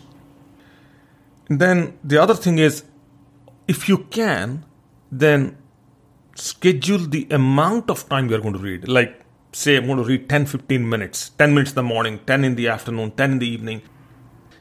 And 1.50 1.60
then 1.60 1.98
the 2.04 2.22
other 2.22 2.36
thing 2.36 2.60
is 2.60 2.84
if 3.68 3.90
you 3.90 3.98
can 3.98 4.66
then 5.12 5.58
schedule 6.36 7.00
the 7.00 7.28
amount 7.32 7.90
of 7.90 8.08
time 8.08 8.30
you're 8.30 8.42
going 8.42 8.54
to 8.54 8.60
read. 8.60 8.88
Like 8.88 9.26
say 9.52 9.78
i'm 9.78 9.88
going 9.88 9.98
to 9.98 10.04
read 10.04 10.30
10 10.30 10.46
15 10.46 10.88
minutes. 10.88 11.30
10 11.30 11.56
minutes 11.56 11.72
in 11.72 11.76
the 11.76 11.84
morning 11.84 12.20
10 12.28 12.44
in 12.44 12.56
the 12.56 12.68
afternoon 12.68 13.10
10 13.12 13.32
in 13.32 13.40
the 13.40 13.48
evening 13.48 13.82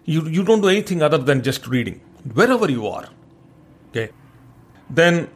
you, 0.06 0.26
you 0.26 0.42
don't 0.42 0.60
do 0.60 0.68
anything 0.68 1.02
other 1.02 1.18
than 1.18 1.42
just 1.42 1.66
reading, 1.66 2.00
wherever 2.32 2.70
you 2.70 2.86
are. 2.86 3.08
Okay. 3.90 4.10
Then, 4.88 5.28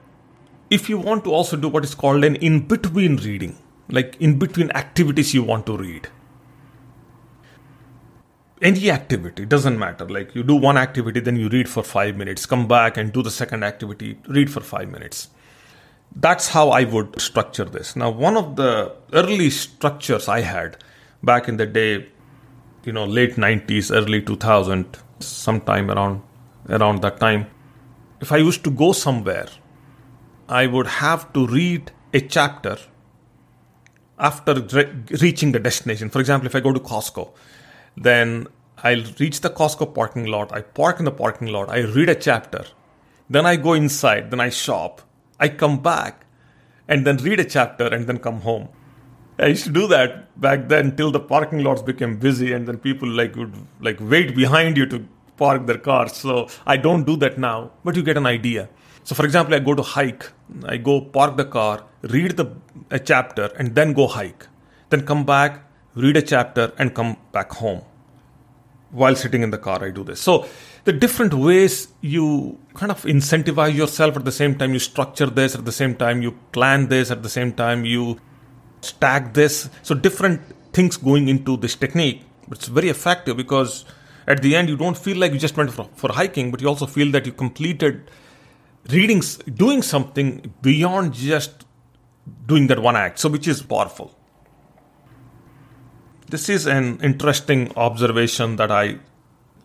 if 0.71 0.89
you 0.89 0.99
want 0.99 1.25
to 1.25 1.33
also 1.33 1.57
do 1.57 1.69
what 1.69 1.85
is 1.85 1.95
called 1.95 2.25
an 2.25 2.37
in 2.37 2.67
between 2.67 3.17
reading, 3.17 3.59
like 3.89 4.17
in 4.21 4.39
between 4.39 4.71
activities 4.71 5.35
you 5.35 5.43
want 5.43 5.67
to 5.67 5.77
read, 5.77 6.09
any 8.63 8.91
activity 8.91 9.47
doesn't 9.47 9.79
matter 9.79 10.07
like 10.09 10.35
you 10.35 10.43
do 10.43 10.55
one 10.55 10.77
activity 10.77 11.21
then 11.21 11.37
you 11.37 11.49
read 11.49 11.69
for 11.69 11.83
5 11.83 12.17
minutes 12.17 12.45
come 12.47 12.69
back 12.69 12.97
and 12.97 13.13
do 13.13 13.23
the 13.23 13.31
second 13.31 13.65
activity 13.65 14.19
read 14.29 14.53
for 14.53 14.61
5 14.61 14.91
minutes 14.91 15.29
that's 16.15 16.49
how 16.49 16.69
i 16.69 16.85
would 16.85 17.19
structure 17.21 17.65
this 17.65 17.97
now 17.97 18.11
one 18.11 18.37
of 18.37 18.57
the 18.57 18.95
early 19.15 19.49
structures 19.49 20.29
i 20.29 20.41
had 20.41 20.77
back 21.23 21.49
in 21.49 21.57
the 21.57 21.67
day 21.67 22.07
you 22.85 22.93
know 22.93 23.05
late 23.05 23.37
90s 23.37 23.95
early 23.95 24.23
2000 24.23 24.99
sometime 25.21 25.91
around 25.91 26.23
around 26.69 27.03
that 27.03 27.19
time. 27.21 27.47
If 28.21 28.33
i 28.33 28.37
used 28.37 28.65
to 28.65 28.71
go 28.71 28.93
somewhere 28.93 29.49
i 30.49 30.67
would 30.67 30.87
have 30.87 31.33
to 31.33 31.47
read 31.47 31.91
a 32.13 32.21
chapter 32.21 32.77
after 34.19 34.55
re- 34.55 34.93
reaching 35.23 35.53
the 35.53 35.59
destination. 35.59 36.11
For 36.11 36.21
example 36.21 36.47
if 36.47 36.55
i 36.55 36.61
go 36.61 36.73
to 36.73 36.81
costco 36.81 37.31
then 37.97 38.47
i'll 38.83 39.05
reach 39.19 39.41
the 39.41 39.51
costco 39.51 39.95
parking 39.95 40.27
lot 40.27 40.53
i 40.53 40.61
park 40.61 40.99
in 40.99 41.05
the 41.05 41.17
parking 41.23 41.49
lot 41.49 41.69
i 41.69 41.81
read 41.81 42.09
a 42.09 42.15
chapter. 42.15 42.65
Then 43.29 43.47
i 43.47 43.57
go 43.57 43.75
inside 43.75 44.31
then 44.31 44.41
i 44.41 44.49
shop 44.49 45.03
i 45.39 45.49
come 45.49 45.81
back 45.81 46.27
and 46.89 47.07
then 47.07 47.17
read 47.19 47.41
a 47.41 47.45
chapter 47.45 47.87
and 47.87 48.07
then 48.07 48.19
come 48.19 48.41
home 48.41 48.69
I 49.41 49.47
used 49.47 49.65
to 49.65 49.71
do 49.71 49.87
that 49.89 50.39
back 50.41 50.69
then 50.69 50.97
till 50.97 51.11
the 51.11 51.21
parking 51.21 51.65
lots 51.65 51.83
became 51.83 52.19
busy, 52.19 52.53
and 52.53 52.69
then 52.69 52.79
people 52.79 53.09
like 53.09 53.37
would 53.37 53.55
like 53.81 53.99
wait 54.01 54.37
behind 54.37 54.77
you 54.77 54.87
to 54.87 55.05
park 55.37 55.67
their 55.67 55.79
cars. 55.79 56.13
So 56.17 56.49
I 56.67 56.77
don't 56.77 57.05
do 57.05 57.17
that 57.17 57.39
now, 57.39 57.73
but 57.85 57.97
you 57.97 58.03
get 58.03 58.17
an 58.17 58.27
idea. 58.27 58.69
So, 59.05 59.15
for 59.15 59.25
example, 59.25 59.55
I 59.55 59.61
go 59.61 59.75
to 59.75 59.83
hike, 59.83 60.31
I 60.67 60.77
go 60.77 61.01
park 61.01 61.37
the 61.37 61.47
car, 61.47 61.85
read 62.03 62.37
the 62.37 62.53
a 62.91 62.99
chapter, 62.99 63.47
and 63.59 63.75
then 63.75 63.95
go 63.95 64.07
hike. 64.07 64.47
Then 64.91 65.07
come 65.07 65.25
back, 65.25 65.63
read 65.95 66.17
a 66.17 66.23
chapter, 66.23 66.73
and 66.79 66.95
come 66.95 67.17
back 67.33 67.53
home. 67.53 67.83
While 68.91 69.15
sitting 69.15 69.43
in 69.43 69.51
the 69.51 69.59
car, 69.59 69.83
I 69.83 69.91
do 69.91 70.05
this. 70.05 70.21
So, 70.21 70.47
the 70.85 70.93
different 70.93 71.33
ways 71.33 71.89
you 72.01 72.59
kind 72.75 72.93
of 72.93 73.03
incentivize 73.05 73.75
yourself 73.75 74.17
at 74.17 74.25
the 74.25 74.33
same 74.33 74.57
time, 74.57 74.73
you 74.73 74.79
structure 74.81 75.27
this 75.27 75.55
at 75.55 75.65
the 75.65 75.73
same 75.73 75.95
time, 75.95 76.23
you 76.23 76.33
plan 76.53 76.89
this 76.89 77.11
at 77.11 77.23
the 77.23 77.29
same 77.29 77.53
time, 77.53 77.85
you 77.85 78.21
stack 78.81 79.35
this. 79.35 79.69
So, 79.83 79.95
different 79.95 80.41
things 80.73 80.97
going 80.97 81.29
into 81.29 81.57
this 81.57 81.75
technique. 81.75 82.23
It's 82.51 82.69
very 82.69 82.89
effective 82.89 83.37
because 83.37 83.85
at 84.27 84.43
the 84.43 84.57
end, 84.57 84.69
you 84.69 84.77
don't 84.77 84.97
feel 84.97 85.17
like 85.17 85.33
you 85.33 85.39
just 85.39 85.57
went 85.57 85.73
for, 85.73 85.89
for 85.95 86.13
hiking, 86.13 86.51
but 86.51 86.61
you 86.61 86.69
also 86.69 86.87
feel 86.87 87.11
that 87.13 87.27
you 87.27 87.33
completed 87.33 88.11
reading, 88.91 89.23
doing 89.55 89.83
something 89.83 90.53
beyond 90.63 91.15
just 91.15 91.67
doing 92.47 92.67
that 92.69 92.81
one 92.81 92.97
act. 92.97 93.19
So, 93.19 93.29
which 93.29 93.49
is 93.49 93.63
powerful. 93.63 94.15
This 96.29 96.49
is 96.49 96.67
an 96.67 97.01
interesting 97.03 97.73
observation 97.77 98.57
that 98.57 98.71
I 98.71 99.01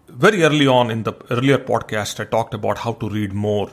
very 0.10 0.44
early 0.44 0.68
on 0.68 0.90
in 0.92 1.04
the 1.04 1.14
earlier 1.30 1.58
podcast 1.58 2.20
I 2.20 2.26
talked 2.26 2.54
about 2.54 2.80
how 2.80 2.94
to 2.94 3.10
read 3.10 3.34
more. 3.34 3.72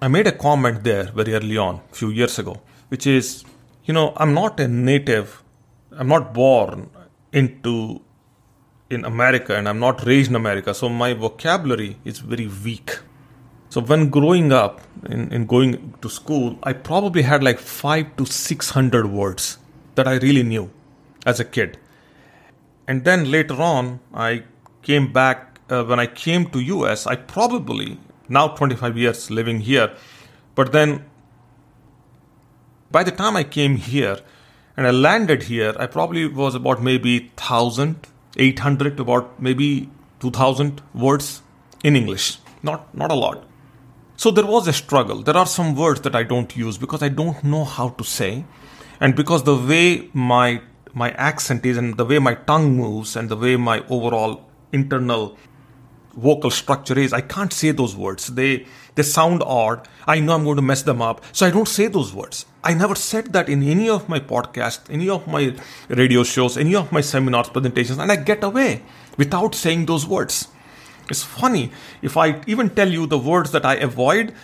I 0.00 0.08
made 0.08 0.26
a 0.26 0.32
comment 0.32 0.84
there 0.84 1.04
very 1.04 1.34
early 1.34 1.56
on, 1.56 1.80
a 1.90 1.94
few 1.94 2.10
years 2.10 2.38
ago, 2.38 2.60
which 2.88 3.06
is, 3.06 3.44
you 3.84 3.94
know, 3.94 4.12
I'm 4.16 4.34
not 4.34 4.60
a 4.60 4.68
native, 4.68 5.42
I'm 5.92 6.08
not 6.08 6.32
born 6.34 6.90
into 7.32 8.00
in 8.90 9.04
America 9.04 9.54
and 9.54 9.68
I'm 9.68 9.78
not 9.78 10.04
raised 10.06 10.30
in 10.30 10.36
America, 10.36 10.72
so 10.74 10.88
my 10.88 11.12
vocabulary 11.12 11.98
is 12.04 12.20
very 12.20 12.46
weak. 12.64 12.98
So 13.70 13.82
when 13.82 14.08
growing 14.08 14.50
up 14.50 14.80
in, 15.06 15.30
in 15.30 15.46
going 15.46 15.94
to 16.00 16.08
school, 16.08 16.58
I 16.62 16.72
probably 16.72 17.22
had 17.22 17.44
like 17.44 17.58
five 17.58 18.16
to 18.16 18.24
six 18.24 18.70
hundred 18.70 19.06
words 19.06 19.58
that 19.94 20.08
I 20.08 20.14
really 20.16 20.42
knew 20.42 20.70
as 21.26 21.38
a 21.38 21.44
kid. 21.44 21.78
And 22.86 23.04
then 23.04 23.30
later 23.30 23.60
on, 23.60 24.00
I 24.14 24.44
came 24.82 25.12
back 25.12 25.60
uh, 25.68 25.84
when 25.84 26.00
I 26.00 26.06
came 26.06 26.46
to 26.50 26.60
US. 26.60 27.06
I 27.06 27.16
probably 27.16 27.98
now 28.28 28.48
25 28.48 28.96
years 28.96 29.30
living 29.30 29.60
here, 29.60 29.94
but 30.54 30.72
then 30.72 31.04
by 32.90 33.02
the 33.02 33.10
time 33.10 33.36
I 33.36 33.44
came 33.44 33.76
here 33.76 34.18
and 34.76 34.86
I 34.86 34.90
landed 34.90 35.44
here, 35.44 35.74
I 35.78 35.86
probably 35.86 36.26
was 36.26 36.54
about 36.54 36.82
maybe 36.82 37.32
thousand, 37.36 38.06
eight 38.36 38.60
hundred 38.60 38.96
to 38.96 39.02
about 39.02 39.40
maybe 39.40 39.90
two 40.20 40.30
thousand 40.30 40.82
words 40.94 41.42
in 41.84 41.96
English. 41.96 42.38
Not 42.62 42.94
not 42.94 43.10
a 43.10 43.14
lot. 43.14 43.44
So 44.16 44.30
there 44.32 44.46
was 44.46 44.66
a 44.66 44.72
struggle. 44.72 45.22
There 45.22 45.36
are 45.36 45.46
some 45.46 45.76
words 45.76 46.00
that 46.00 46.16
I 46.16 46.24
don't 46.24 46.56
use 46.56 46.76
because 46.76 47.02
I 47.02 47.08
don't 47.08 47.44
know 47.44 47.64
how 47.64 47.90
to 47.90 48.04
say. 48.04 48.44
And 49.00 49.14
because 49.14 49.44
the 49.44 49.54
way 49.56 50.10
my 50.12 50.60
my 50.92 51.10
accent 51.12 51.64
is 51.64 51.76
and 51.76 51.96
the 51.96 52.04
way 52.04 52.18
my 52.18 52.34
tongue 52.34 52.76
moves 52.76 53.14
and 53.14 53.28
the 53.28 53.36
way 53.36 53.56
my 53.56 53.84
overall 53.88 54.44
internal 54.72 55.38
vocal 56.16 56.50
structure 56.50 56.98
is, 56.98 57.12
I 57.12 57.20
can't 57.20 57.52
say 57.52 57.70
those 57.70 57.94
words. 57.94 58.26
They 58.26 58.66
they 58.96 59.04
sound 59.04 59.42
odd. 59.44 59.86
I 60.06 60.18
know 60.18 60.34
I'm 60.34 60.44
going 60.44 60.56
to 60.56 60.62
mess 60.62 60.82
them 60.82 61.00
up. 61.00 61.24
So 61.32 61.46
I 61.46 61.50
don't 61.50 61.68
say 61.68 61.86
those 61.86 62.12
words. 62.12 62.44
I 62.64 62.74
never 62.74 62.94
said 62.94 63.32
that 63.32 63.48
in 63.48 63.62
any 63.62 63.88
of 63.88 64.08
my 64.08 64.18
podcasts, 64.18 64.90
any 64.90 65.08
of 65.08 65.26
my 65.28 65.54
radio 65.88 66.24
shows, 66.24 66.56
any 66.56 66.74
of 66.74 66.90
my 66.90 67.00
seminars, 67.00 67.48
presentations, 67.48 67.98
and 67.98 68.10
I 68.10 68.16
get 68.16 68.42
away 68.42 68.82
without 69.16 69.54
saying 69.54 69.86
those 69.86 70.06
words. 70.06 70.48
It's 71.08 71.22
funny. 71.22 71.70
If 72.02 72.16
I 72.16 72.42
even 72.46 72.70
tell 72.70 72.88
you 72.88 73.06
the 73.06 73.18
words 73.18 73.52
that 73.52 73.64
I 73.64 73.76
avoid, 73.76 74.34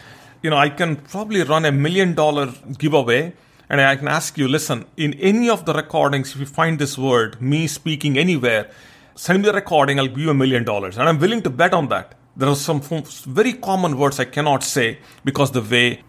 you 0.43 0.51
know, 0.51 0.57
I 0.57 0.69
can 0.69 0.97
probably 0.97 1.43
run 1.43 1.65
a 1.65 1.73
million 1.73 2.15
dollar 2.15 2.53
giveaway 2.79 3.35
and 3.69 3.81
I 3.81 3.97
can 3.97 4.09
ask 4.09 4.39
you, 4.39 4.47
listen, 4.47 4.85
in 4.97 5.15
any 5.15 5.49
of 5.51 5.65
the 5.65 5.73
recordings, 5.73 6.35
if 6.35 6.41
you 6.41 6.47
find 6.47 6.79
this 6.79 6.97
word, 6.97 7.41
me 7.41 7.67
speaking 7.67 8.17
anywhere, 8.17 8.71
send 9.15 9.43
me 9.43 9.49
the 9.49 9.55
recording, 9.55 9.99
I'll 9.99 10.07
give 10.07 10.19
you 10.19 10.31
a 10.31 10.35
million 10.35 10.65
dollars. 10.65 10.99
And 10.99 11.09
I'm 11.09 11.19
willing 11.19 11.43
to 11.43 11.51
bet 11.51 11.75
on 11.75 11.89
that. 11.89 12.15
There 12.37 12.49
are 12.49 12.57
some 12.57 12.81
very 13.27 13.55
common 13.55 13.99
words 13.99 14.21
I 14.21 14.25
cannot 14.27 14.63
say 14.63 14.99
because 15.25 15.51
the 15.53 15.63
way 15.63 16.03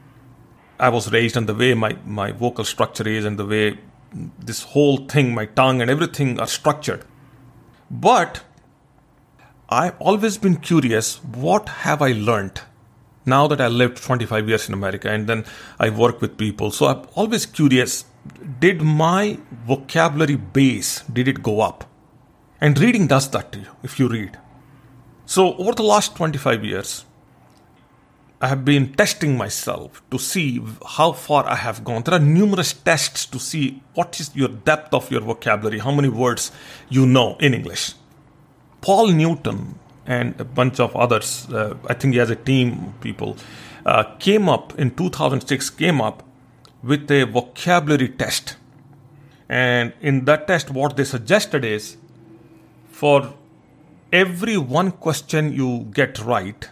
I 0.79 0.89
was 0.89 1.11
raised 1.11 1.37
and 1.37 1.47
the 1.47 1.55
way 1.55 1.73
my, 1.73 1.97
my 2.05 2.31
vocal 2.31 2.65
structure 2.65 3.07
is 3.07 3.25
and 3.25 3.39
the 3.39 3.45
way 3.45 3.79
this 4.39 4.63
whole 4.63 4.97
thing, 4.97 5.33
my 5.33 5.45
tongue 5.45 5.81
and 5.81 5.89
everything 5.89 6.39
are 6.39 6.47
structured. 6.47 7.03
But 7.89 8.43
I've 9.69 9.99
always 9.99 10.37
been 10.37 10.57
curious 10.57 11.23
what 11.23 11.69
have 11.69 12.01
I 12.01 12.11
learned 12.11 12.61
now 13.25 13.47
that 13.47 13.59
I 13.59 13.67
lived 13.67 14.03
25 14.03 14.47
years 14.47 14.67
in 14.67 14.73
America 14.73 15.09
and 15.09 15.27
then 15.27 15.45
I 15.79 15.89
work 15.89 16.21
with 16.21 16.37
people. 16.37 16.71
So 16.71 16.87
I'm 16.87 17.07
always 17.15 17.45
curious 17.45 18.05
did 18.59 18.81
my 18.81 19.37
vocabulary 19.65 20.35
base 20.35 21.01
did 21.01 21.27
it 21.27 21.43
go 21.43 21.61
up? 21.61 21.89
And 22.61 22.79
reading 22.79 23.07
does 23.07 23.29
that 23.31 23.51
to 23.51 23.59
you 23.59 23.67
if 23.83 23.99
you 23.99 24.07
read. 24.07 24.37
So 25.25 25.55
over 25.55 25.73
the 25.73 25.83
last 25.83 26.15
25 26.15 26.63
years 26.63 27.05
I 28.41 28.47
have 28.49 28.65
been 28.65 28.93
testing 28.93 29.37
myself 29.37 30.03
to 30.11 30.19
see 30.19 30.61
how 30.85 31.13
far 31.13 31.47
I 31.47 31.55
have 31.55 31.83
gone. 31.83 32.03
There 32.03 32.15
are 32.15 32.19
numerous 32.19 32.73
tests 32.73 33.25
to 33.27 33.39
see 33.39 33.81
what 33.93 34.19
is 34.19 34.35
your 34.35 34.49
depth 34.49 34.93
of 34.93 35.09
your 35.09 35.21
vocabulary, 35.21 35.79
how 35.79 35.91
many 35.91 36.09
words 36.09 36.51
you 36.89 37.05
know 37.05 37.37
in 37.39 37.53
English. 37.53 37.93
Paul 38.81 39.07
Newton 39.07 39.79
and 40.05 40.39
a 40.39 40.43
bunch 40.43 40.79
of 40.79 40.95
others, 40.95 41.47
uh, 41.51 41.75
I 41.87 41.93
think 41.93 42.13
he 42.13 42.19
has 42.19 42.29
a 42.29 42.35
team 42.35 42.87
of 42.87 43.01
people, 43.01 43.37
uh, 43.85 44.03
came 44.19 44.49
up 44.49 44.77
in 44.77 44.91
2006, 44.91 45.69
came 45.71 46.01
up 46.01 46.23
with 46.83 47.09
a 47.09 47.23
vocabulary 47.23 48.09
test. 48.09 48.57
And 49.47 49.93
in 50.01 50.25
that 50.25 50.47
test, 50.47 50.69
what 50.69 50.97
they 50.97 51.03
suggested 51.03 51.63
is 51.63 51.97
for 52.89 53.33
every 54.11 54.57
one 54.57 54.91
question 54.91 55.53
you 55.53 55.87
get 55.93 56.19
right, 56.19 56.69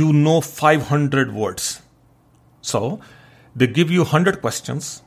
you 0.00 0.12
know 0.12 0.40
500 0.40 1.34
words. 1.34 1.82
So 2.60 3.00
they 3.54 3.66
give 3.66 3.90
you 3.90 4.00
100 4.00 4.40
questions, 4.40 5.02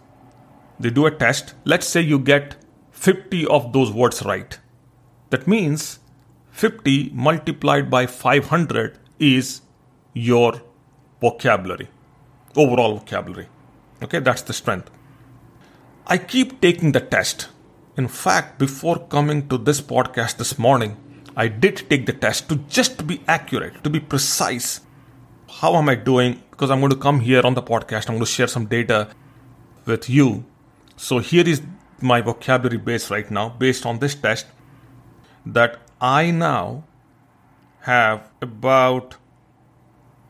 they 0.80 0.90
do 0.90 1.06
a 1.06 1.12
test. 1.12 1.56
Let's 1.64 1.88
say 1.88 2.02
you 2.02 2.20
get 2.20 2.56
50 2.92 3.48
of 3.48 3.74
those 3.74 3.92
words 3.92 4.24
right 4.24 4.60
that 5.30 5.48
means 5.48 6.00
50 6.52 7.12
multiplied 7.14 7.90
by 7.90 8.06
500 8.06 8.98
is 9.20 9.62
your 10.14 10.62
vocabulary, 11.20 11.90
overall 12.56 12.98
vocabulary. 13.00 13.48
Okay, 14.04 14.20
that's 14.20 14.44
the 14.44 14.54
strength. 14.54 14.90
I 16.08 16.18
keep 16.18 16.62
taking 16.62 16.92
the 16.92 17.00
test. 17.00 17.50
In 17.98 18.08
fact, 18.08 18.60
before 18.60 19.00
coming 19.08 19.50
to 19.50 19.58
this 19.58 19.82
podcast 19.82 20.38
this 20.38 20.60
morning, 20.60 20.98
I 21.36 21.48
did 21.50 21.90
take 21.90 22.06
the 22.06 22.14
test 22.14 22.48
to 22.50 22.56
just 22.56 23.06
be 23.06 23.22
accurate, 23.28 23.84
to 23.84 23.90
be 23.90 24.00
precise. 24.00 24.82
How 25.50 25.76
am 25.76 25.90
I 25.90 25.96
doing? 25.96 26.42
Because 26.52 26.72
I'm 26.72 26.80
going 26.80 26.92
to 26.92 26.98
come 26.98 27.20
here 27.20 27.42
on 27.46 27.54
the 27.54 27.62
podcast, 27.62 28.08
I'm 28.08 28.16
going 28.16 28.20
to 28.20 28.26
share 28.26 28.48
some 28.48 28.68
data 28.68 29.10
with 29.86 30.10
you. 30.10 30.46
So 30.96 31.20
here 31.20 31.48
is 31.48 31.62
my 32.02 32.22
vocabulary 32.22 32.78
base 32.78 33.10
right 33.12 33.30
now 33.30 33.50
based 33.50 33.86
on 33.86 34.00
this 34.00 34.16
test 34.16 34.46
that 35.46 35.80
I 36.00 36.32
now 36.32 36.86
have 37.82 38.30
about 38.42 39.18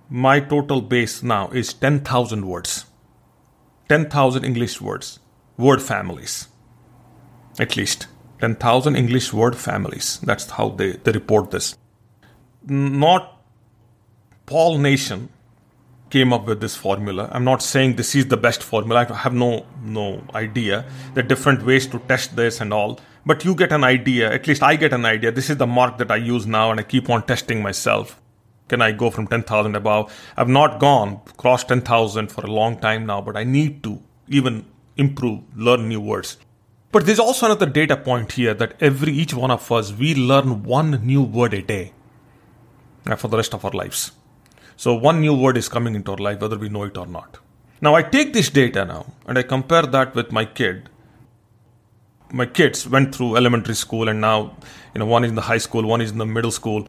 my 0.10 0.40
total 0.40 0.82
base 0.82 1.24
now 1.24 1.50
is 1.50 1.74
10,000 1.74 2.46
words. 2.46 2.86
10,000 3.90 4.44
English 4.44 4.82
words, 4.82 5.20
word 5.58 5.82
families. 5.82 6.48
At 7.60 7.78
least 7.78 8.08
10,000 8.40 8.96
English 8.96 9.34
word 9.34 9.56
families. 9.56 10.20
That's 10.24 10.50
how 10.52 10.70
they, 10.70 10.94
they 10.94 11.12
report 11.12 11.52
this. 11.52 11.78
Not 12.68 13.42
Paul 14.46 14.78
Nation 14.78 15.30
came 16.10 16.34
up 16.34 16.46
with 16.46 16.62
this 16.62 16.76
formula. 16.76 17.30
I'm 17.32 17.44
not 17.44 17.62
saying 17.62 17.96
this 17.96 18.16
is 18.16 18.28
the 18.28 18.38
best 18.38 18.64
formula. 18.64 19.08
I 19.10 19.14
have 19.16 19.34
no 19.34 19.66
no 19.84 20.24
idea. 20.34 20.86
There 21.14 21.24
are 21.24 21.28
different 21.28 21.66
ways 21.66 21.88
to 21.88 22.00
test 22.00 22.36
this 22.36 22.62
and 22.62 22.74
all 22.74 23.00
but 23.26 23.44
you 23.44 23.56
get 23.56 23.72
an 23.72 23.84
idea. 23.84 24.32
At 24.32 24.48
least 24.48 24.62
I 24.62 24.76
get 24.76 24.94
an 24.94 25.06
idea. 25.06 25.32
This 25.32 25.50
is 25.50 25.58
the 25.58 25.66
mark 25.66 25.98
that 25.98 26.12
I 26.12 26.18
use 26.18 26.46
now, 26.46 26.72
and 26.72 26.80
I 26.80 26.84
keep 26.84 27.10
on 27.10 27.26
testing 27.26 27.62
myself. 27.62 28.22
Can 28.68 28.82
I 28.82 28.92
go 28.92 29.10
from 29.10 29.28
10,000 29.28 29.76
above? 29.76 30.14
I've 30.38 30.50
not 30.50 30.80
gone 30.80 31.22
crossed 31.38 31.68
10,000 31.68 32.32
for 32.32 32.46
a 32.46 32.52
long 32.52 32.80
time 32.80 33.06
now, 33.06 33.22
but 33.22 33.36
I 33.36 33.44
need 33.44 33.84
to 33.84 34.02
even 34.28 34.66
improve, 34.98 35.42
learn 35.56 35.88
new 35.88 36.02
words. 36.02 36.38
But 36.92 37.06
there's 37.06 37.20
also 37.20 37.48
another 37.48 37.66
data 37.66 37.98
point 37.98 38.32
here 38.34 38.54
that 38.54 38.76
every 38.80 39.12
each 39.12 39.34
one 39.34 39.52
of 39.52 39.72
us 39.72 39.92
we 39.94 40.16
learn 40.16 40.64
one 40.64 41.06
new 41.06 41.22
word 41.22 41.54
a 41.54 41.62
day 41.62 41.94
for 43.18 43.28
the 43.28 43.38
rest 43.38 43.54
of 43.54 43.66
our 43.66 43.72
lives. 43.72 44.12
So 44.78 44.94
one 44.94 45.22
new 45.22 45.36
word 45.36 45.58
is 45.58 45.70
coming 45.70 45.96
into 45.96 46.12
our 46.12 46.18
life 46.18 46.42
whether 46.42 46.58
we 46.58 46.70
know 46.70 46.84
it 46.84 46.98
or 46.98 47.06
not. 47.06 47.40
Now 47.82 47.96
I 47.96 48.02
take 48.02 48.34
this 48.34 48.50
data 48.50 48.86
now 48.86 49.06
and 49.28 49.38
I 49.38 49.44
compare 49.44 49.84
that 49.84 50.16
with 50.16 50.32
my 50.32 50.46
kid 50.46 50.90
my 52.32 52.46
kids 52.46 52.88
went 52.88 53.14
through 53.16 53.36
elementary 53.36 53.76
school 53.76 54.10
and 54.10 54.20
now, 54.20 54.58
you 54.94 55.00
know, 55.00 55.06
one 55.06 55.24
is 55.24 55.30
in 55.30 55.36
the 55.36 55.42
high 55.42 55.58
school, 55.58 55.86
one 55.86 56.02
is 56.02 56.12
in 56.12 56.18
the 56.18 56.26
middle 56.26 56.52
school. 56.52 56.88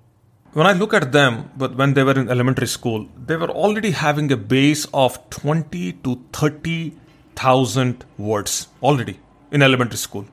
When 0.53 0.67
I 0.67 0.73
look 0.73 0.95
at 0.95 1.13
them, 1.13 1.51
but 1.57 1.77
when 1.77 1.95
they 1.95 2.03
were 2.03 2.19
in 2.19 2.31
elementary 2.31 2.67
school, 2.67 3.07
they 3.27 3.37
were 3.37 3.51
already 3.51 3.91
having 3.91 4.33
a 4.33 4.37
base 4.37 4.87
of 4.95 5.19
20 5.31 5.93
to 5.93 6.25
30,000 6.33 8.05
words 8.17 8.69
already 8.83 9.21
in 9.51 9.63
elementary 9.63 9.97
school. 9.99 10.27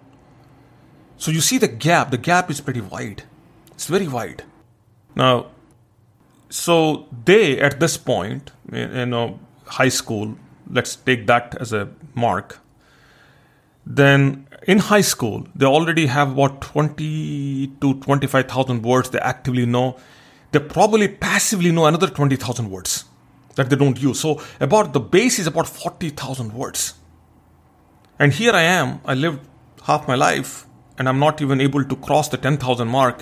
So 1.17 1.31
you 1.31 1.41
see 1.41 1.57
the 1.57 1.67
gap, 1.67 2.11
the 2.11 2.17
gap 2.17 2.49
is 2.49 2.61
pretty 2.61 2.81
wide. 2.81 3.23
It's 3.71 3.87
very 3.87 4.07
wide. 4.07 4.43
Now, 5.15 5.47
so 6.49 7.07
they 7.25 7.59
at 7.59 7.79
this 7.79 7.97
point, 7.97 8.51
you 8.71 9.05
know, 9.05 9.39
high 9.65 9.89
school, 9.89 10.37
let's 10.69 10.95
take 10.95 11.27
that 11.27 11.55
as 11.59 11.73
a 11.73 11.89
mark. 12.13 12.59
Then 13.85 14.47
in 14.67 14.79
high 14.79 15.01
school, 15.01 15.47
they 15.55 15.65
already 15.65 16.05
have 16.07 16.31
about 16.31 16.61
20 16.61 17.67
to 17.81 17.93
25,000 17.99 18.81
words 18.81 19.09
they 19.09 19.19
actively 19.19 19.65
know. 19.65 19.97
They 20.51 20.59
probably 20.59 21.07
passively 21.07 21.71
know 21.71 21.85
another 21.85 22.07
20,000 22.07 22.69
words 22.69 23.05
that 23.55 23.69
they 23.69 23.75
don't 23.75 24.01
use. 24.01 24.19
So 24.19 24.41
about 24.59 24.93
the 24.93 24.99
base 24.99 25.39
is 25.39 25.47
about 25.47 25.67
40,000 25.67 26.53
words. 26.53 26.93
And 28.19 28.31
here 28.31 28.53
I 28.53 28.61
am, 28.61 29.01
I 29.05 29.13
lived 29.15 29.47
half 29.83 30.07
my 30.07 30.15
life 30.15 30.65
and 30.97 31.09
I'm 31.09 31.19
not 31.19 31.41
even 31.41 31.59
able 31.59 31.83
to 31.83 31.95
cross 31.95 32.29
the 32.29 32.37
10,000 32.37 32.87
mark 32.87 33.21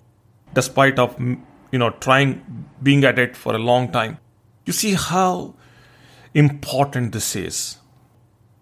despite 0.54 1.00
of 1.00 1.18
you 1.20 1.80
know 1.80 1.90
trying 1.90 2.66
being 2.84 3.04
at 3.06 3.18
it 3.18 3.38
for 3.38 3.56
a 3.56 3.58
long 3.58 3.92
time. 3.92 4.18
You 4.66 4.74
see 4.74 4.94
how 4.94 5.56
important 6.34 7.14
this 7.14 7.36
is. 7.36 7.78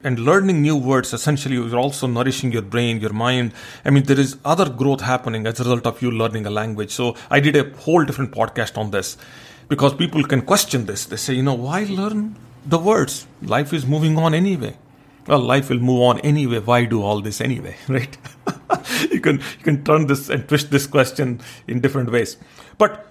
And 0.02 0.18
learning 0.20 0.62
new 0.62 0.78
words 0.78 1.12
essentially 1.12 1.58
is 1.58 1.74
also 1.74 2.08
nourishing 2.08 2.54
your 2.54 2.62
brain, 2.62 3.02
your 3.02 3.12
mind. 3.12 3.52
I 3.84 3.90
mean, 3.90 4.04
there 4.04 4.20
is 4.20 4.38
other 4.46 4.70
growth 4.70 5.02
happening 5.02 5.46
as 5.46 5.60
a 5.60 5.64
result 5.64 5.86
of 5.86 6.02
you 6.02 6.10
learning 6.10 6.46
a 6.46 6.50
language. 6.50 6.92
So 6.92 7.18
I 7.30 7.42
did 7.42 7.58
a 7.58 7.70
whole 7.80 8.06
different 8.06 8.32
podcast 8.32 8.78
on 8.78 8.92
this 8.92 9.18
because 9.68 9.94
people 9.94 10.24
can 10.24 10.44
question 10.44 10.86
this. 10.86 11.06
They 11.06 11.18
say, 11.18 11.34
you 11.34 11.44
know, 11.44 11.56
why 11.56 11.84
learn 11.84 12.38
the 12.66 12.78
words? 12.78 13.28
Life 13.42 13.74
is 13.74 13.86
moving 13.86 14.18
on 14.18 14.34
anyway. 14.34 14.78
Well, 15.30 15.40
life 15.40 15.70
will 15.70 15.80
move 15.80 16.02
on 16.02 16.20
anyway. 16.22 16.60
Why 16.60 16.86
do 16.86 17.04
all 17.04 17.22
this 17.22 17.40
anyway? 17.40 17.76
Right? 17.88 18.18
you 19.12 19.22
can 19.22 19.38
you 19.38 19.64
can 19.64 19.84
turn 19.84 20.08
this 20.08 20.28
and 20.30 20.48
twist 20.48 20.72
this 20.72 20.88
question 20.88 21.40
in 21.68 21.82
different 21.82 22.12
ways. 22.12 22.38
But 22.80 23.06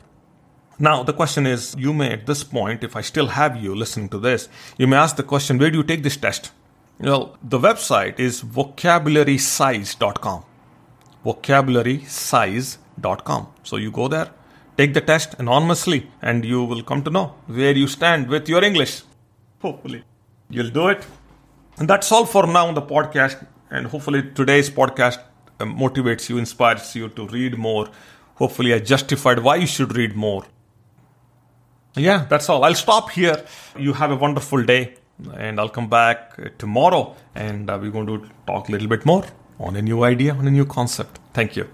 now, 0.81 1.05
the 1.05 1.13
question 1.13 1.47
is 1.47 1.77
you 1.79 1.93
may, 1.93 2.13
at 2.13 2.27
this 2.27 2.45
point, 2.45 2.85
if 2.85 2.95
I 2.97 3.03
still 3.03 3.27
have 3.29 3.57
you 3.57 3.75
listening 3.75 4.09
to 4.11 4.19
this, 4.19 4.49
you 4.79 4.87
may 4.89 4.97
ask 4.97 5.17
the 5.17 5.23
question 5.23 5.59
where 5.59 5.71
do 5.71 5.79
you 5.79 5.85
take 5.85 6.03
this 6.03 6.17
test? 6.17 6.51
Well, 6.99 7.37
the 7.43 7.59
website 7.59 8.19
is 8.19 8.43
vocabularysize.com. 8.43 10.45
Vocabularysize.com. 11.25 13.47
So 13.63 13.77
you 13.77 13.91
go 13.93 14.09
there, 14.09 14.31
take 14.77 14.95
the 14.95 15.01
test 15.01 15.35
anonymously, 15.39 16.11
and 16.21 16.45
you 16.45 16.65
will 16.65 16.83
come 16.83 17.05
to 17.05 17.11
know 17.11 17.35
where 17.47 17.77
you 17.77 17.87
stand 17.87 18.29
with 18.29 18.49
your 18.49 18.65
English. 18.65 19.03
Hopefully, 19.63 20.03
you'll 20.51 20.71
do 20.71 20.89
it. 20.89 21.07
And 21.79 21.89
that's 21.89 22.11
all 22.11 22.27
for 22.27 22.47
now 22.47 22.67
on 22.67 22.75
the 22.75 22.83
podcast. 22.83 23.47
And 23.71 23.87
hopefully, 23.87 24.23
today's 24.35 24.71
podcast 24.71 25.21
uh, 25.61 25.65
motivates 25.65 26.29
you, 26.29 26.39
inspires 26.39 26.95
you 26.97 27.09
to 27.11 27.27
read 27.27 27.59
more. 27.59 27.89
Hopefully, 28.37 28.75
I 28.75 28.79
justified 28.79 29.41
why 29.41 29.57
you 29.57 29.67
should 29.67 29.97
read 29.97 30.17
more. 30.17 30.45
Yeah, 31.95 32.27
that's 32.29 32.49
all. 32.49 32.65
I'll 32.65 32.75
stop 32.75 33.11
here. 33.11 33.45
You 33.77 33.93
have 33.93 34.11
a 34.11 34.17
wonderful 34.17 34.63
day, 34.65 34.95
and 35.37 35.59
I'll 35.59 35.69
come 35.69 35.89
back 35.89 36.59
tomorrow, 36.59 37.17
and 37.35 37.69
uh, 37.69 37.79
we're 37.81 37.91
going 37.91 38.07
to 38.07 38.29
talk 38.47 38.69
a 38.69 38.73
little 38.73 38.89
bit 38.89 39.05
more 39.05 39.25
on 39.59 39.77
a 39.77 39.83
new 39.83 40.05
idea, 40.05 40.35
on 40.35 40.47
a 40.47 40.51
new 40.51 40.65
concept. 40.65 41.19
Thank 41.33 41.57
you. 41.57 41.69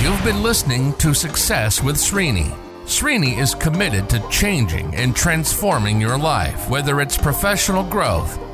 You've 0.00 0.22
been 0.22 0.42
listening 0.42 0.92
to 0.94 1.14
Success 1.14 1.82
with 1.82 1.96
Srini. 1.96 2.54
Srini 2.84 3.38
is 3.38 3.54
committed 3.54 4.10
to 4.10 4.22
changing 4.28 4.94
and 4.94 5.16
transforming 5.16 6.00
your 6.00 6.18
life, 6.18 6.68
whether 6.68 7.00
it's 7.00 7.16
professional 7.16 7.82
growth, 7.82 8.38